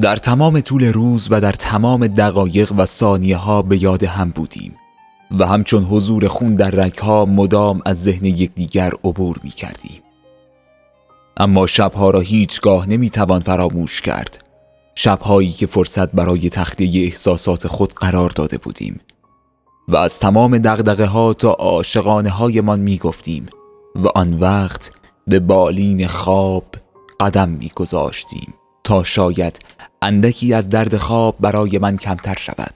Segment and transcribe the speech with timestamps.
[0.00, 4.76] در تمام طول روز و در تمام دقایق و ثانیه ها به یاد هم بودیم
[5.38, 10.02] و همچون حضور خون در رگها مدام از ذهن یکدیگر عبور می کردیم.
[11.36, 14.44] اما شبها را هیچگاه نمی توان فراموش کرد
[14.94, 19.00] شبهایی که فرصت برای تخلیه احساسات خود قرار داده بودیم
[19.88, 23.46] و از تمام دغدغه ها تا عاشقانه های من می گفتیم
[23.96, 24.90] و آن وقت
[25.26, 26.64] به بالین خواب
[27.20, 29.58] قدم می گذاشتیم تا شاید
[30.02, 32.74] اندکی از درد خواب برای من کمتر شود.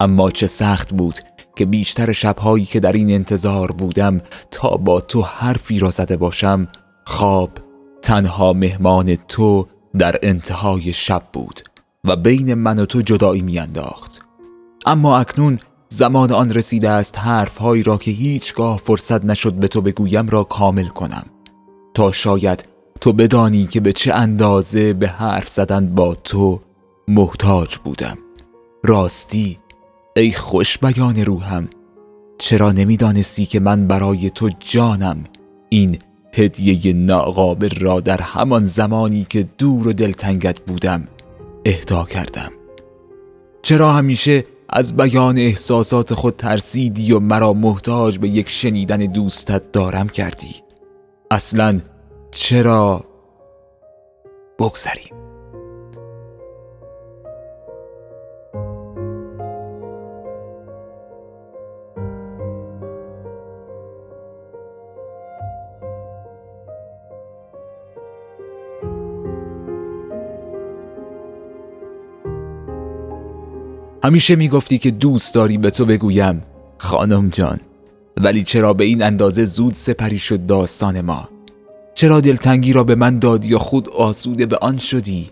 [0.00, 1.18] اما چه سخت بود
[1.56, 6.68] که بیشتر شبهایی که در این انتظار بودم تا با تو حرفی را زده باشم
[7.06, 7.50] خواب
[8.02, 9.66] تنها مهمان تو
[9.98, 11.60] در انتهای شب بود
[12.04, 14.20] و بین من و تو جدایی میانداخت.
[14.86, 15.58] اما اکنون
[15.88, 20.86] زمان آن رسیده است حرفهایی را که هیچگاه فرصت نشد به تو بگویم را کامل
[20.86, 21.26] کنم.
[21.94, 22.69] تا شاید
[23.00, 26.60] تو بدانی که به چه اندازه به حرف زدن با تو
[27.08, 28.18] محتاج بودم.
[28.84, 29.58] راستی
[30.16, 31.68] ای خوش بیان روحم
[32.38, 35.24] چرا نمی‌دانستی که من برای تو جانم؟
[35.68, 35.98] این
[36.34, 41.08] هدیه ناقابل را در همان زمانی که دور و دلتنگت بودم
[41.64, 42.52] اهدا کردم.
[43.62, 50.08] چرا همیشه از بیان احساسات خود ترسیدی و مرا محتاج به یک شنیدن دوستت دارم
[50.08, 50.54] کردی؟
[51.30, 51.80] اصلا
[52.30, 53.04] چرا
[54.58, 55.14] بگذریم؟
[74.04, 76.42] همیشه می‌گفتی که دوست داری به تو بگویم
[76.78, 77.60] خانم جان.
[78.16, 81.28] ولی چرا به این اندازه زود سپری شد داستان ما؟
[82.00, 85.30] چرا دلتنگی را به من دادی و خود آسوده به آن شدی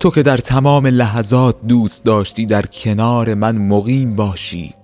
[0.00, 4.74] تو که در تمام لحظات دوست داشتی در کنار من مقیم باشی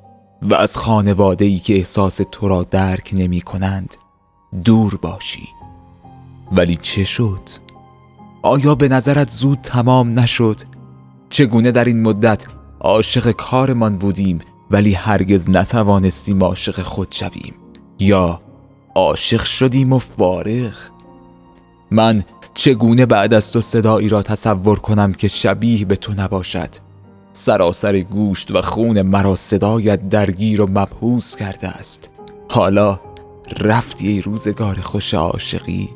[0.42, 3.94] و از خانواده ای که احساس تو را درک نمی کنند
[4.64, 5.48] دور باشی
[6.52, 7.40] ولی چه شد؟
[8.42, 10.60] آیا به نظرت زود تمام نشد؟
[11.30, 12.44] چگونه در این مدت
[12.80, 14.38] عاشق کارمان بودیم
[14.70, 17.54] ولی هرگز نتوانستیم عاشق خود شویم
[17.98, 18.40] یا
[18.94, 20.95] عاشق شدیم و فارغ
[21.90, 22.24] من
[22.54, 26.70] چگونه بعد از تو صدایی را تصور کنم که شبیه به تو نباشد؟
[27.32, 32.10] سراسر گوشت و خون مرا صدایت درگیر و مبهوس کرده است.
[32.50, 33.00] حالا
[33.60, 35.88] رفتی روزگار خوش عاشقی.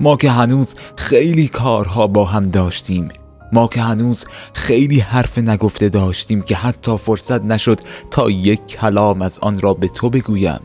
[0.00, 3.08] ما که هنوز خیلی کارها با هم داشتیم.
[3.52, 9.38] ما که هنوز خیلی حرف نگفته داشتیم که حتی فرصت نشد تا یک کلام از
[9.38, 10.60] آن را به تو بگویم.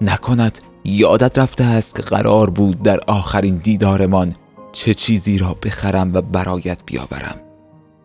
[0.00, 4.34] نکند یادت رفته است که قرار بود در آخرین دیدارمان
[4.72, 7.40] چه چیزی را بخرم و برایت بیاورم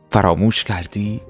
[0.10, 1.22] فراموش کردی؟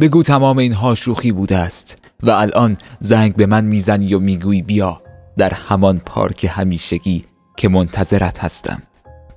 [0.00, 5.02] بگو تمام اینها شوخی بوده است و الان زنگ به من می‌زنی و می‌گویی بیا
[5.36, 7.24] در همان پارک همیشگی
[7.56, 8.82] که منتظرت هستم.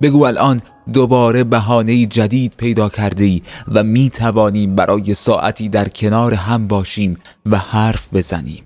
[0.02, 0.62] بگو الان
[0.92, 7.18] دوباره بهانه جدید پیدا کرده ای و می توانیم برای ساعتی در کنار هم باشیم
[7.46, 8.64] و حرف بزنیم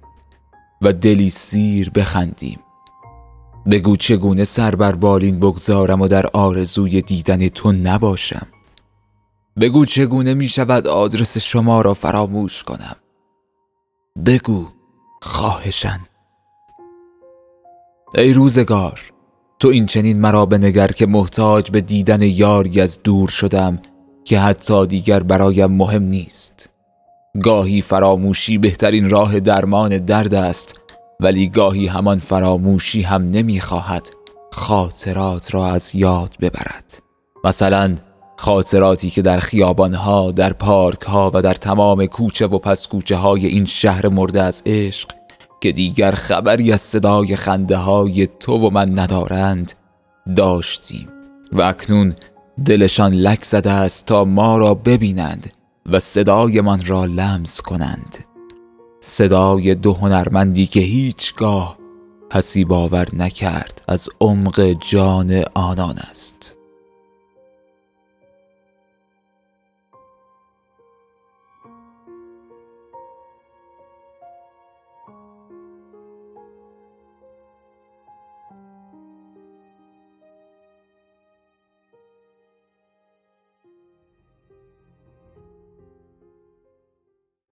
[0.83, 2.59] و دلی سیر بخندیم.
[3.71, 8.47] بگو چگونه سر بر بالین بگذارم و در آرزوی دیدن تو نباشم.
[9.61, 12.97] بگو چگونه می شود آدرس شما را فراموش کنم.
[14.27, 14.67] بگو
[15.23, 16.01] خواهشن
[18.15, 19.01] ای روزگار
[19.59, 23.79] تو این چنین مرا بنگر که محتاج به دیدن یاری از دور شدم
[24.25, 26.71] که حتی دیگر برایم مهم نیست.
[27.43, 30.81] گاهی فراموشی بهترین راه درمان درد است
[31.21, 34.09] ولی گاهی همان فراموشی هم نمی‌خواهد
[34.53, 37.03] خاطرات را از یاد ببرد.
[37.45, 37.97] مثلا
[38.37, 43.65] خاطراتی که در خیابانها، در پارکها و در تمام کوچه و پس کوچه های این
[43.65, 45.11] شهر مرده از عشق
[45.61, 49.73] که دیگر خبری از صدای خنده های تو و من ندارند
[50.37, 51.09] داشتیم
[51.53, 52.15] و اکنون
[52.65, 55.53] دلشان لک زده است تا ما را ببینند
[55.87, 58.19] و صدای من را لمس کنند.
[59.01, 61.79] صدای دو هنرمندی که هیچگاه
[62.31, 66.56] پسی باور نکرد از عمق جان آنان است.